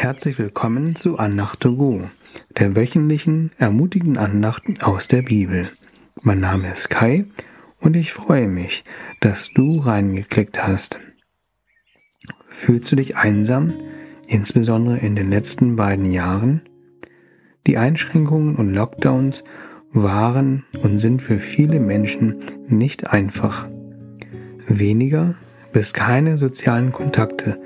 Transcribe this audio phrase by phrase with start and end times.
[0.00, 2.08] Herzlich willkommen zu Andacht to go,
[2.58, 5.68] der wöchentlichen ermutigenden Andachten aus der Bibel.
[6.22, 7.26] Mein Name ist Kai
[7.80, 8.82] und ich freue mich,
[9.20, 10.98] dass du reingeklickt hast.
[12.48, 13.74] Fühlst du dich einsam,
[14.26, 16.62] insbesondere in den letzten beiden Jahren?
[17.66, 19.44] Die Einschränkungen und Lockdowns
[19.92, 22.38] waren und sind für viele Menschen
[22.68, 23.68] nicht einfach.
[24.66, 25.34] Weniger
[25.74, 27.60] bis keine sozialen Kontakte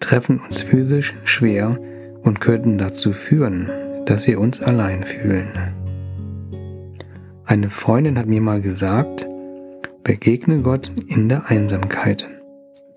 [0.00, 1.78] treffen uns physisch schwer
[2.22, 3.70] und könnten dazu führen,
[4.04, 5.50] dass wir uns allein fühlen.
[7.44, 9.26] Eine Freundin hat mir mal gesagt,
[10.02, 12.28] begegne Gott in der Einsamkeit.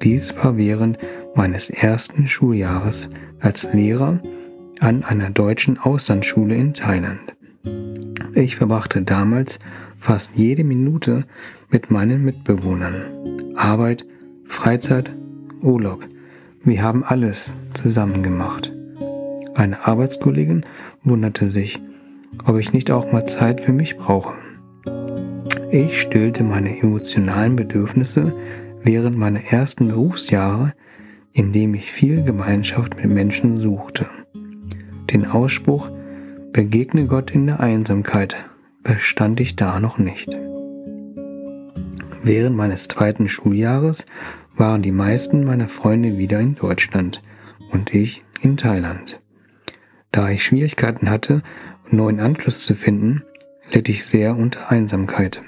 [0.02, 0.98] Dies war während
[1.36, 4.22] meines ersten Schuljahres als Lehrer
[4.80, 7.36] an einer deutschen Auslandsschule in Thailand.
[8.34, 9.60] Ich verbrachte damals
[10.00, 11.26] fast jede Minute
[11.70, 13.56] mit meinen Mitbewohnern.
[13.56, 14.06] Arbeit,
[14.46, 15.14] Freizeit,
[15.62, 16.08] Urlaub–
[16.64, 18.74] wir haben alles zusammen gemacht.
[19.56, 20.66] Eine Arbeitskollegin
[21.04, 21.80] wunderte sich,
[22.46, 24.36] ob ich nicht auch mal Zeit für mich brauche.
[25.72, 28.36] Ich stillte meine emotionalen Bedürfnisse
[28.82, 30.74] während meiner ersten Berufsjahre,
[31.34, 34.08] indem ich viel Gemeinschaft mit Menschen suchte.
[35.12, 35.90] Den Ausspruch
[36.52, 38.36] Begegne Gott in der Einsamkeit
[38.84, 40.36] verstand ich da noch nicht.
[42.22, 44.06] Während meines zweiten Schuljahres
[44.56, 47.22] waren die meisten meiner Freunde wieder in Deutschland
[47.72, 49.20] und ich in Thailand.
[50.12, 51.42] Da ich Schwierigkeiten hatte,
[51.90, 53.24] neuen Anschluss zu finden,
[53.72, 55.44] litt ich sehr unter Einsamkeit.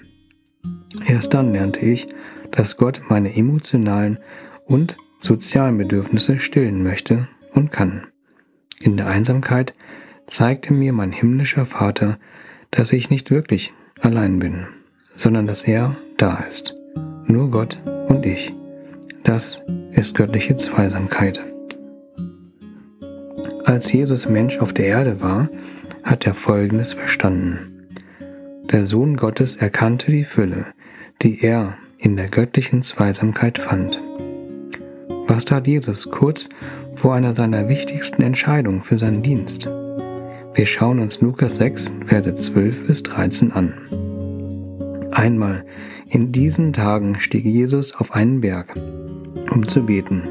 [1.05, 2.08] Erst dann lernte ich,
[2.52, 4.19] dass Gott meine emotionalen
[4.66, 8.08] und sozialen Bedürfnisse stillen möchte und kann.
[8.80, 9.73] In der Einsamkeit
[10.25, 12.17] zeigte mir mein himmlischer Vater,
[12.72, 14.67] dass ich nicht wirklich allein bin,
[15.15, 16.75] sondern dass er da ist.
[17.25, 18.53] Nur Gott und ich.
[19.23, 21.41] Das ist göttliche Zweisamkeit.
[23.66, 25.50] Als Jesus Mensch auf der Erde war,
[26.03, 27.88] hat er Folgendes verstanden.
[28.71, 30.66] Der Sohn Gottes erkannte die Fülle,
[31.21, 34.01] die er in der göttlichen Zweisamkeit fand.
[35.27, 36.50] Was tat Jesus kurz
[36.95, 39.69] vor einer seiner wichtigsten Entscheidungen für seinen Dienst?
[40.53, 43.73] Wir schauen uns Lukas 6, Verse 12 bis 13 an.
[45.11, 45.66] Einmal
[46.07, 48.75] in diesen Tagen stieg Jesus auf einen Berg
[49.51, 50.23] um zu beten.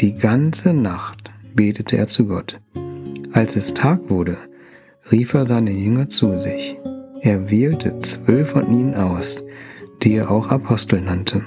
[0.00, 2.60] Die ganze Nacht betete er zu Gott.
[3.32, 4.36] Als es Tag wurde,
[5.10, 6.76] rief er seine Jünger zu sich.
[7.20, 9.44] Er wählte zwölf von ihnen aus,
[10.02, 11.42] die er auch Apostel nannte.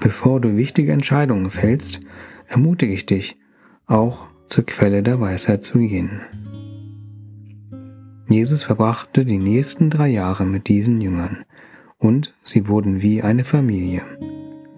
[0.00, 2.00] Bevor du wichtige Entscheidungen fällst,
[2.48, 3.38] ermutige ich dich,
[3.86, 6.22] auch zur Quelle der Weisheit zu gehen.
[8.30, 11.44] Jesus verbrachte die nächsten drei Jahre mit diesen Jüngern,
[11.98, 14.02] und sie wurden wie eine Familie.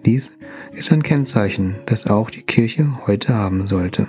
[0.06, 0.38] Dies
[0.72, 4.08] ist ein Kennzeichen, das auch die Kirche heute haben sollte.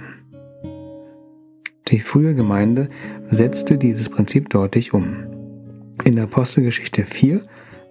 [1.90, 2.88] Die frühe Gemeinde
[3.30, 5.26] setzte dieses Prinzip deutlich um.
[6.06, 7.42] In der Apostelgeschichte 4,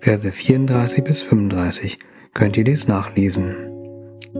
[0.00, 1.98] Verse 34 bis 35
[2.32, 3.54] könnt ihr dies nachlesen.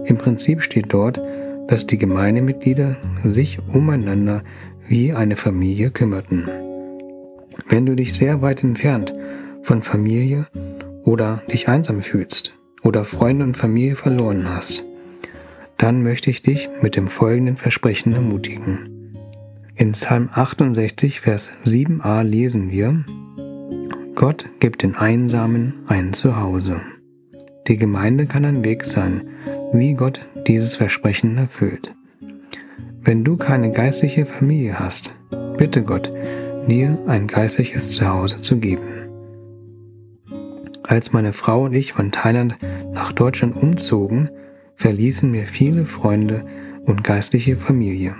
[0.07, 1.21] Im Prinzip steht dort,
[1.69, 4.43] dass die Gemeindemitglieder sich umeinander
[4.89, 6.62] wie eine Familie kümmerten.
[7.73, 9.15] Wenn du dich sehr weit entfernt
[9.63, 10.47] von Familie
[11.05, 12.53] oder dich einsam fühlst,
[12.83, 14.85] oder Freunde und Familie verloren hast,
[15.79, 19.17] dann möchte ich dich mit dem folgenden Versprechen ermutigen.
[19.75, 23.07] In Psalm 68, Vers 7a lesen wir,
[24.17, 26.83] Gott gibt den Einsamen ein Zuhause.
[27.69, 29.31] Die Gemeinde kann ein Weg sein,
[29.73, 31.95] wie Gott dieses Versprechen erfüllt.
[33.01, 35.17] Wenn du keine geistliche Familie hast,
[35.57, 36.11] bitte Gott,
[36.69, 38.83] dir ein geistliches Zuhause zu geben.
[40.83, 42.57] Als meine Frau und ich von Thailand
[42.93, 44.31] nach Deutschland umzogen,
[44.77, 46.45] verließen wir viele Freunde
[46.85, 48.15] und geistliche Familie.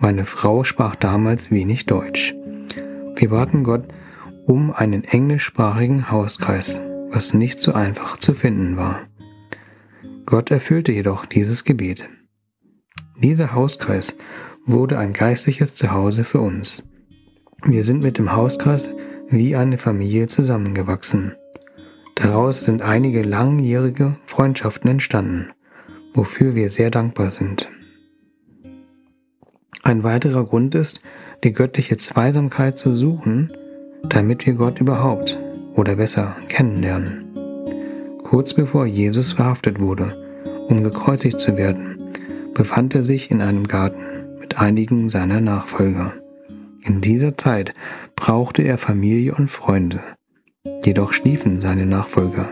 [0.00, 2.34] Meine Frau sprach damals wenig Deutsch.
[3.16, 3.84] Wir baten Gott
[4.46, 6.80] um einen englischsprachigen Hauskreis,
[7.10, 9.02] was nicht so einfach zu finden war.
[10.24, 12.08] Gott erfüllte jedoch dieses Gebet.
[13.16, 14.16] Dieser Hauskreis
[14.64, 16.88] wurde ein geistliches Zuhause für uns.
[17.64, 18.94] Wir sind mit dem Hauskreis
[19.28, 21.34] wie eine Familie zusammengewachsen.
[22.14, 25.50] Daraus sind einige langjährige Freundschaften entstanden,
[26.14, 27.68] wofür wir sehr dankbar sind.
[29.82, 31.00] Ein weiterer Grund ist,
[31.44, 33.52] die göttliche Zweisamkeit zu suchen,
[34.08, 35.38] damit wir Gott überhaupt
[35.74, 37.24] oder besser kennenlernen.
[38.22, 40.16] Kurz bevor Jesus verhaftet wurde,
[40.68, 41.98] um gekreuzigt zu werden,
[42.54, 46.14] befand er sich in einem Garten mit einigen seiner Nachfolger.
[46.86, 47.74] In dieser Zeit
[48.14, 50.00] brauchte er Familie und Freunde,
[50.84, 52.48] Jedoch schliefen seine Nachfolger.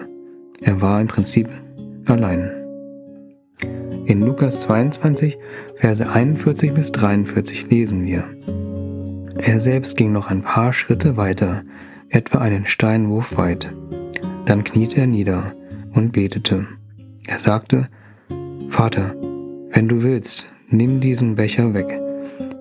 [0.60, 1.48] Er war im Prinzip
[2.06, 2.50] allein.
[4.06, 5.38] In Lukas 22,
[5.76, 8.24] Verse 41 bis 43 lesen wir.
[9.38, 11.62] Er selbst ging noch ein paar Schritte weiter,
[12.08, 13.72] etwa einen Steinwurf weit.
[14.46, 15.54] Dann kniete er nieder
[15.92, 16.66] und betete.
[17.26, 17.88] Er sagte,
[18.68, 19.14] Vater,
[19.70, 22.00] wenn du willst, nimm diesen Becher weg,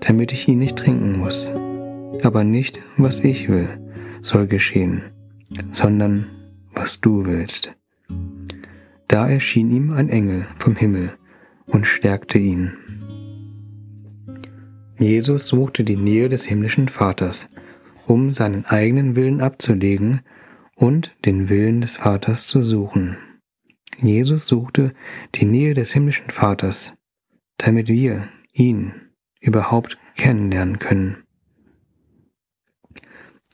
[0.02, 1.52] damit ich ihn nicht trinken muss.
[2.21, 3.68] Aber nicht, was ich will,
[4.21, 5.04] soll geschehen,
[5.71, 6.27] sondern
[6.74, 7.74] was du willst.
[9.07, 11.13] Da erschien ihm ein Engel vom Himmel
[11.65, 12.74] und stärkte ihn.
[15.00, 17.50] Jesus suchte die Nähe des himmlischen Vaters,
[18.06, 20.21] um seinen eigenen Willen abzulegen
[20.75, 23.18] und den Willen des Vaters zu suchen.
[24.01, 24.94] Jesus suchte
[25.36, 26.95] die Nähe des himmlischen Vaters,
[27.57, 28.94] damit wir ihn
[29.39, 31.24] überhaupt kennenlernen können.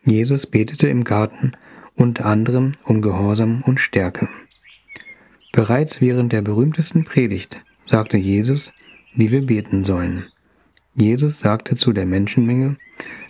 [0.10, 1.52] Jesus betete im Garten
[1.96, 4.28] unter anderem um Gehorsam und Stärke.
[5.52, 8.74] Bereits während der berühmtesten Predigt sagte Jesus,
[9.14, 10.26] wie wir beten sollen.
[10.96, 12.78] Jesus sagte zu der Menschenmenge,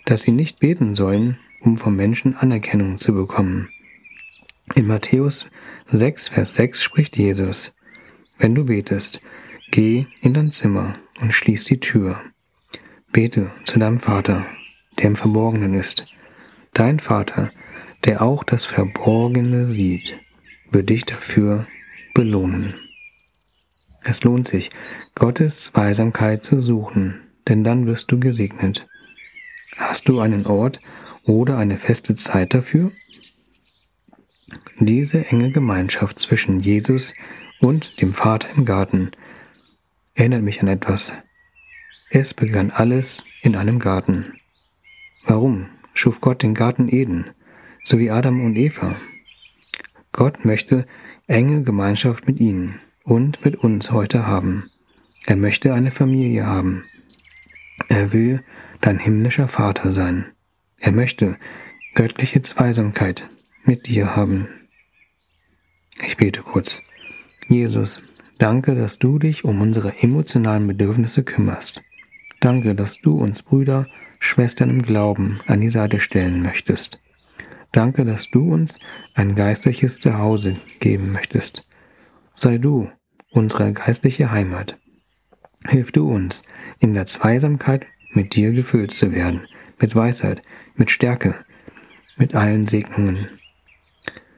[0.06, 3.68] dass sie nicht beten sollen, um vom Menschen Anerkennung zu bekommen.
[4.74, 5.50] In Matthäus
[5.86, 7.74] 6, Vers 6 spricht Jesus,
[8.38, 9.20] Wenn du betest,
[9.70, 12.22] geh in dein Zimmer und schließ die Tür.
[13.12, 14.46] Bete zu deinem Vater,
[14.98, 16.06] der im Verborgenen ist.
[16.72, 17.50] Dein Vater,
[18.04, 20.16] der auch das Verborgene sieht,
[20.70, 21.66] wird dich dafür
[22.14, 22.74] belohnen.
[24.02, 24.70] Es lohnt sich,
[25.14, 28.86] Gottes Weisamkeit zu suchen, denn dann wirst du gesegnet.
[29.76, 30.80] Hast du einen Ort
[31.24, 32.92] oder eine feste Zeit dafür?
[34.78, 37.12] Diese enge Gemeinschaft zwischen Jesus
[37.60, 39.10] und dem Vater im Garten
[40.14, 41.14] erinnert mich an etwas.
[42.10, 44.34] Es begann alles in einem Garten.
[45.24, 45.66] Warum
[46.00, 47.26] schuf Gott den Garten Eden,
[47.84, 48.96] so wie Adam und Eva?
[50.12, 50.86] Gott möchte
[51.26, 54.70] enge Gemeinschaft mit ihnen und mit uns heute haben.
[55.26, 56.84] Er möchte eine Familie haben.
[57.88, 58.42] Er will
[58.80, 60.24] dein himmlischer Vater sein.
[60.78, 61.36] Er möchte
[61.94, 63.28] göttliche Zweisamkeit
[63.64, 64.48] mit dir haben.
[66.06, 66.82] Ich bete kurz.
[67.46, 68.02] Jesus,
[68.38, 71.82] danke, dass du dich um unsere emotionalen Bedürfnisse kümmerst.
[72.40, 73.86] Danke, dass du uns Brüder,
[74.20, 77.00] Schwestern im Glauben an die Seite stellen möchtest.
[77.72, 78.78] Danke, dass du uns
[79.14, 81.64] ein geistliches Zuhause geben möchtest.
[82.36, 82.90] Sei du
[83.30, 84.76] unsere geistliche Heimat.
[85.66, 86.42] Hilf du uns,
[86.78, 89.42] in der Zweisamkeit mit dir gefüllt zu werden,
[89.80, 90.42] mit Weisheit,
[90.74, 91.34] mit Stärke,
[92.16, 93.28] mit allen Segnungen.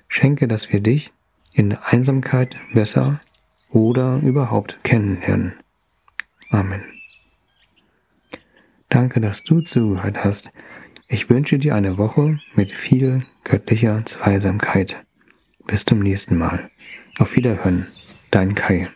[0.08, 1.12] Schenke, dass wir dich
[1.52, 3.20] in der Einsamkeit besser
[3.70, 5.55] oder überhaupt kennenlernen.
[6.50, 6.85] Amen.
[8.92, 10.52] Danke, dass du zugehört hast.
[11.08, 15.02] Ich wünsche dir eine Woche mit viel göttlicher Zweisamkeit.
[15.66, 16.70] Bis zum nächsten Mal.
[17.18, 17.86] Auf Wiederhören.
[18.30, 18.90] Dein Kai.